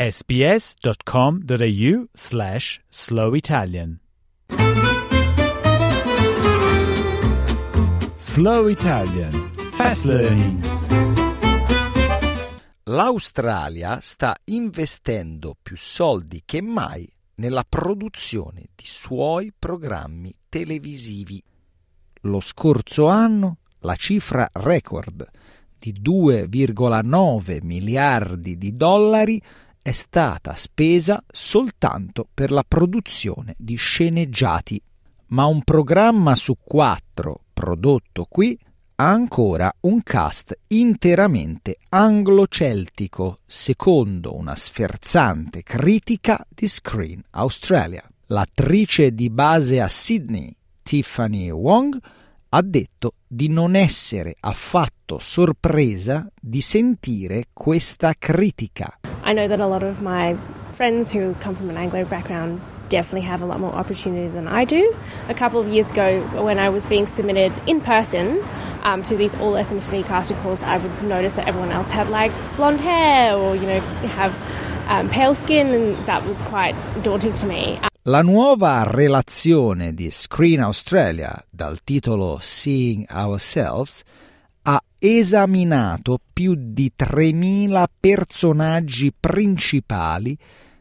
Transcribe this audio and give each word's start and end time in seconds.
sbs.com.au 0.00 1.94
slash 2.14 2.80
slow 2.88 3.34
Italian. 3.34 4.00
Slow 8.14 8.68
Italian 8.68 9.50
Fast 9.72 10.06
Learning 10.06 10.64
L'Australia 12.84 13.98
sta 14.00 14.34
investendo 14.44 15.54
più 15.60 15.76
soldi 15.76 16.44
che 16.46 16.62
mai 16.62 17.06
nella 17.34 17.66
produzione 17.68 18.68
di 18.74 18.86
suoi 18.86 19.52
programmi 19.56 20.34
televisivi. 20.48 21.42
Lo 22.22 22.40
scorso 22.40 23.06
anno 23.06 23.58
la 23.80 23.96
cifra 23.96 24.48
record 24.50 25.28
di 25.78 25.92
2,9 26.00 27.58
miliardi 27.62 28.56
di 28.56 28.74
dollari 28.76 29.42
è 29.82 29.92
stata 29.92 30.54
spesa 30.54 31.22
soltanto 31.30 32.28
per 32.32 32.50
la 32.50 32.64
produzione 32.66 33.54
di 33.58 33.76
sceneggiati, 33.76 34.80
ma 35.28 35.46
un 35.46 35.62
programma 35.62 36.34
su 36.34 36.56
quattro 36.62 37.44
prodotto 37.52 38.26
qui 38.28 38.58
ha 38.96 39.08
ancora 39.08 39.74
un 39.80 40.02
cast 40.02 40.58
interamente 40.68 41.78
anglo-celtico, 41.88 43.38
secondo 43.46 44.36
una 44.36 44.54
sferzante 44.54 45.62
critica 45.62 46.46
di 46.48 46.68
Screen 46.68 47.22
Australia. 47.30 48.06
L'attrice 48.26 49.14
di 49.14 49.30
base 49.30 49.80
a 49.80 49.88
Sydney, 49.88 50.54
Tiffany 50.82 51.50
Wong, 51.50 51.98
ha 52.50 52.62
detto 52.62 53.14
di 53.26 53.48
non 53.48 53.74
essere 53.74 54.36
affatto 54.40 55.18
sorpresa 55.18 56.30
di 56.38 56.60
sentire 56.60 57.46
questa 57.52 58.14
critica. 58.18 58.98
I 59.30 59.32
know 59.32 59.46
that 59.46 59.60
a 59.60 59.66
lot 59.68 59.84
of 59.84 60.02
my 60.02 60.36
friends 60.72 61.12
who 61.12 61.34
come 61.34 61.54
from 61.54 61.70
an 61.70 61.76
Anglo 61.76 62.04
background 62.04 62.60
definitely 62.88 63.28
have 63.28 63.42
a 63.42 63.46
lot 63.46 63.60
more 63.60 63.72
opportunity 63.72 64.26
than 64.26 64.48
I 64.48 64.64
do. 64.64 64.92
A 65.28 65.34
couple 65.34 65.60
of 65.60 65.68
years 65.68 65.88
ago, 65.92 66.20
when 66.44 66.58
I 66.58 66.68
was 66.68 66.84
being 66.84 67.06
submitted 67.06 67.52
in 67.64 67.80
person 67.80 68.42
um, 68.82 69.04
to 69.04 69.16
these 69.16 69.36
all 69.36 69.52
ethnicity 69.52 70.04
casting 70.04 70.36
calls, 70.38 70.64
I 70.64 70.78
would 70.78 71.04
notice 71.04 71.36
that 71.36 71.46
everyone 71.46 71.70
else 71.70 71.90
had 71.90 72.08
like 72.10 72.32
blonde 72.56 72.80
hair 72.80 73.36
or, 73.36 73.54
you 73.54 73.66
know, 73.66 73.78
have 74.18 74.34
um, 74.88 75.08
pale 75.08 75.36
skin, 75.36 75.68
and 75.68 75.96
that 76.06 76.26
was 76.26 76.42
quite 76.42 76.74
daunting 77.04 77.34
to 77.34 77.46
me. 77.46 77.78
La 78.06 78.22
nuova 78.22 78.82
relazione 78.84 79.94
di 79.94 80.10
Screen 80.10 80.60
Australia 80.60 81.40
dal 81.48 81.78
titolo 81.84 82.40
Seeing 82.40 83.06
Ourselves 83.08 84.02
esaminato 85.02 86.20
più 86.30 86.54
di 86.54 86.92
3.000 86.96 87.84
personaggi 87.98 89.10
principali 89.18 90.36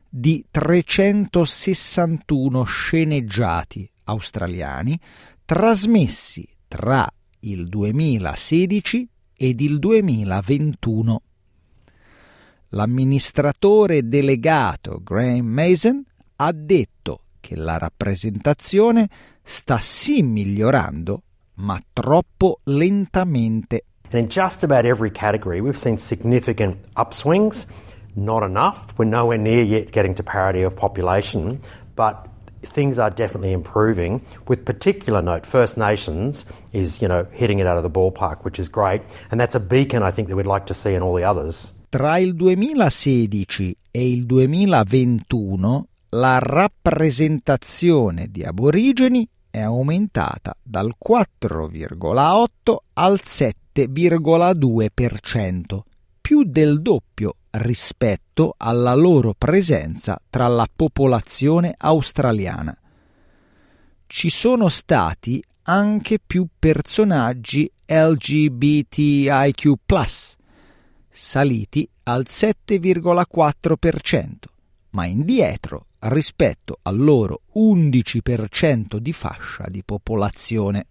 di 0.09 0.45
361 0.51 2.63
sceneggiati 2.63 3.89
australiani 4.03 4.99
trasmessi 5.45 6.45
tra 6.67 7.09
il 7.41 7.69
2016 7.69 9.07
ed 9.35 9.61
il 9.61 9.79
2021. 9.79 11.21
L'amministratore 12.73 14.05
delegato 14.07 14.99
Graham 15.01 15.45
Mason 15.45 16.03
ha 16.35 16.51
detto 16.51 17.21
che 17.39 17.55
la 17.55 17.77
rappresentazione 17.77 19.07
sta 19.41 19.79
sì 19.79 20.21
migliorando, 20.21 21.23
ma 21.55 21.81
troppo 21.93 22.59
lentamente. 22.65 23.85
And 24.11 24.19
in 24.19 24.29
just 24.29 24.63
about 24.63 24.85
every 24.85 25.11
category, 25.11 25.61
we've 25.61 25.77
seen 25.77 25.97
significant 25.97 26.77
upswings. 26.95 27.67
Not 28.15 28.43
enough. 28.43 28.97
We're 28.97 29.05
nowhere 29.05 29.37
near 29.37 29.63
yet 29.63 29.91
getting 29.91 30.15
to 30.15 30.23
parity 30.23 30.63
of 30.63 30.75
population, 30.75 31.61
but 31.95 32.27
things 32.61 32.99
are 32.99 33.09
definitely 33.09 33.53
improving. 33.53 34.21
With 34.47 34.65
particular 34.65 35.21
note, 35.21 35.45
First 35.45 35.77
Nations 35.77 36.45
is, 36.73 37.01
you 37.01 37.07
know, 37.07 37.27
hitting 37.31 37.59
it 37.59 37.67
out 37.67 37.77
of 37.77 37.83
the 37.83 37.89
ballpark, 37.89 38.43
which 38.43 38.59
is 38.59 38.67
great, 38.67 39.01
and 39.31 39.39
that's 39.39 39.55
a 39.55 39.59
beacon 39.59 40.03
I 40.03 40.11
think 40.11 40.27
that 40.29 40.35
we'd 40.35 40.45
like 40.45 40.65
to 40.67 40.73
see 40.73 40.93
in 40.93 41.01
all 41.01 41.15
the 41.15 41.23
others. 41.23 41.71
Tra 41.89 42.17
il 42.17 42.35
2016 42.35 43.75
e 43.91 44.09
il 44.11 44.25
2021 44.25 45.87
la 46.09 46.39
rappresentazione 46.39 48.27
di 48.29 48.43
aborigeni 48.43 49.27
è 49.49 49.61
aumentata 49.61 50.55
dal 50.61 50.95
4,8 51.03 52.75
al 52.93 53.21
7,2%, 53.87 55.79
più 56.19 56.43
del 56.43 56.81
doppio 56.81 57.35
rispetto 57.51 58.55
alla 58.57 58.93
loro 58.93 59.33
presenza 59.37 60.19
tra 60.29 60.47
la 60.47 60.67
popolazione 60.73 61.73
australiana. 61.77 62.77
Ci 64.05 64.29
sono 64.29 64.69
stati 64.69 65.43
anche 65.63 66.19
più 66.25 66.47
personaggi 66.57 67.69
LGBTIQ, 67.85 69.73
saliti 71.07 71.89
al 72.03 72.25
7,4%, 72.27 74.29
ma 74.91 75.05
indietro 75.05 75.87
rispetto 75.99 76.79
al 76.83 76.97
loro 76.97 77.41
11% 77.55 78.97
di 78.97 79.13
fascia 79.13 79.65
di 79.67 79.83
popolazione. 79.83 80.85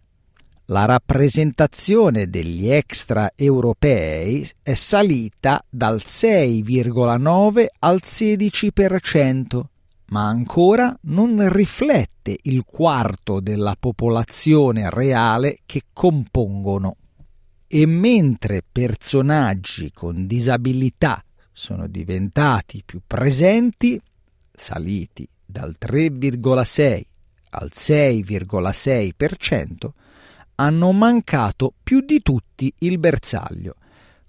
La 0.70 0.84
rappresentazione 0.84 2.28
degli 2.28 2.68
extraeuropei 2.68 4.46
è 4.62 4.74
salita 4.74 5.64
dal 5.66 6.02
6,9 6.04 7.66
al 7.78 8.00
16%, 8.04 9.62
ma 10.08 10.26
ancora 10.26 10.94
non 11.04 11.50
riflette 11.50 12.36
il 12.42 12.66
quarto 12.66 13.40
della 13.40 13.76
popolazione 13.80 14.90
reale 14.90 15.60
che 15.64 15.84
compongono. 15.90 16.96
E 17.66 17.86
mentre 17.86 18.62
personaggi 18.70 19.90
con 19.90 20.26
disabilità 20.26 21.24
sono 21.50 21.86
diventati 21.86 22.82
più 22.84 23.00
presenti, 23.06 23.98
saliti 24.52 25.26
dal 25.46 25.74
3,6 25.80 27.02
al 27.52 27.70
6,6%, 27.72 29.92
hanno 30.60 30.92
mancato 30.92 31.72
più 31.82 32.00
di 32.00 32.20
tutti 32.20 32.72
il 32.78 32.98
bersaglio, 32.98 33.76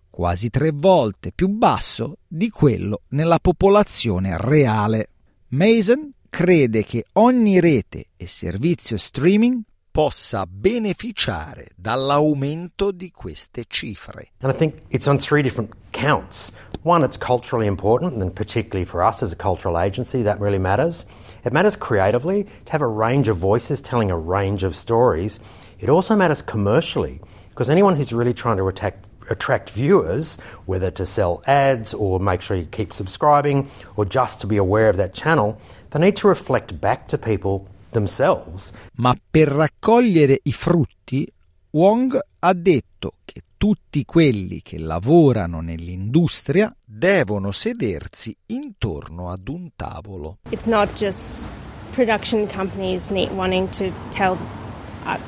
quasi 0.10 0.50
tre 0.50 0.72
volte 0.72 1.32
più 1.32 1.48
basso 1.48 2.18
di 2.28 2.50
quello 2.50 3.02
nella 3.10 3.40
popolazione 3.40 4.38
reale. 4.38 5.10
Mason 5.50 6.12
crede 6.30 6.84
che 6.84 7.06
ogni 7.14 7.60
rete 7.60 8.10
e 8.16 8.28
servizio 8.28 8.98
streaming 8.98 9.62
possa 9.90 10.46
beneficiare 10.46 11.70
dall'aumento 11.76 12.92
di 12.92 13.12
queste 13.12 13.64
cifre. 13.68 14.32
And 14.42 14.54
I 14.54 14.56
think 14.56 14.76
it's 14.90 15.08
on 15.08 15.18
three 15.18 15.42
different 15.42 15.74
counts. 15.90 16.54
One, 16.84 17.04
it's 17.04 17.18
culturally 17.18 17.68
important, 17.68 18.22
and 18.22 18.34
particularly 18.34 18.86
for 18.86 19.04
us 19.04 19.22
as 19.22 19.34
a 19.34 19.36
cultural 19.36 19.78
agency, 19.78 20.24
that 20.24 20.40
really 20.40 20.60
matters. 20.60 21.06
It 21.44 21.52
matters 21.52 21.76
creatively 21.76 22.46
to 22.66 22.72
have 22.72 22.82
a 22.82 22.88
range 22.88 23.28
of 23.28 23.38
voices 23.38 23.82
telling 23.82 24.12
a 24.12 24.18
range 24.18 24.64
of 24.64 24.76
stories. 24.76 25.40
It 25.80 25.90
also 25.90 26.16
matters 26.16 26.42
commercially 26.42 27.22
because 27.50 27.70
anyone 27.70 27.96
who's 27.96 28.12
really 28.12 28.34
trying 28.34 28.58
to 28.58 28.68
attack, 28.68 28.98
attract 29.30 29.70
viewers, 29.70 30.38
whether 30.66 30.92
to 30.92 31.06
sell 31.06 31.42
ads 31.46 31.94
or 31.94 32.20
make 32.20 32.42
sure 32.42 32.58
you 32.58 32.66
keep 32.66 32.92
subscribing 32.92 33.70
or 33.96 34.06
just 34.06 34.42
to 34.42 34.48
be 34.48 34.58
aware 34.58 34.90
of 34.90 34.98
that 34.98 35.14
channel, 35.14 35.58
they 35.92 36.00
need 36.00 36.18
to 36.18 36.28
reflect 36.28 36.80
back 36.82 37.08
to 37.08 37.18
people 37.18 37.68
themselves. 37.92 38.74
Ma 38.96 39.16
per 39.32 39.48
raccogliere 39.48 40.40
i 40.44 40.52
frutti, 40.52 41.26
Wong 41.72 42.20
ha 42.40 42.54
detto 42.54 43.14
che 43.24 43.42
tutti 43.56 44.04
quelli 44.04 44.62
che 44.62 44.80
lavorano 44.80 45.62
nell'industria 45.62 46.74
devono 46.86 47.52
sedersi 47.52 48.36
intorno 48.48 49.32
ad 49.32 49.48
un 49.48 49.70
tavolo. 49.76 50.38
It's 50.50 50.68
not 50.68 50.94
just 50.96 51.48
production 51.92 52.48
companies 52.48 53.10
wanting 53.10 53.70
to 53.72 53.92
tell 54.12 54.38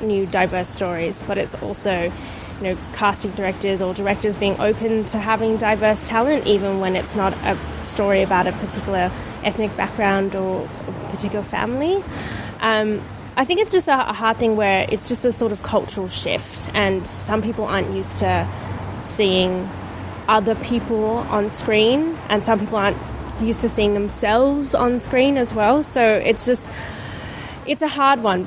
new 0.00 0.26
diverse 0.26 0.68
stories, 0.68 1.22
but 1.22 1.38
it's 1.38 1.54
also 1.62 2.12
you 2.62 2.74
know, 2.74 2.78
casting 2.94 3.32
directors 3.32 3.82
or 3.82 3.92
directors 3.92 4.36
being 4.36 4.58
open 4.60 5.04
to 5.06 5.18
having 5.18 5.56
diverse 5.56 6.02
talent, 6.04 6.46
even 6.46 6.78
when 6.80 6.94
it's 6.94 7.16
not 7.16 7.32
a 7.44 7.58
story 7.84 8.22
about 8.22 8.46
a 8.46 8.52
particular 8.52 9.10
ethnic 9.42 9.76
background 9.76 10.36
or 10.36 10.68
a 10.86 11.10
particular 11.10 11.44
family. 11.44 12.02
Um, 12.60 13.00
I 13.36 13.44
think 13.44 13.60
it's 13.60 13.72
just 13.72 13.88
a, 13.88 14.10
a 14.10 14.12
hard 14.12 14.36
thing 14.36 14.56
where 14.56 14.86
it's 14.88 15.08
just 15.08 15.24
a 15.24 15.32
sort 15.32 15.52
of 15.52 15.62
cultural 15.62 16.08
shift, 16.08 16.70
and 16.74 17.06
some 17.06 17.42
people 17.42 17.64
aren't 17.64 17.90
used 17.90 18.18
to 18.20 18.46
seeing 19.00 19.68
other 20.28 20.54
people 20.54 21.04
on 21.30 21.48
screen, 21.48 22.16
and 22.28 22.44
some 22.44 22.60
people 22.60 22.76
aren't 22.76 22.98
used 23.40 23.62
to 23.62 23.68
seeing 23.68 23.94
themselves 23.94 24.74
on 24.74 25.00
screen 25.00 25.36
as 25.36 25.52
well. 25.52 25.82
So 25.82 26.02
it's 26.02 26.46
just, 26.46 26.68
it's 27.66 27.82
a 27.82 27.88
hard 27.88 28.22
one. 28.22 28.46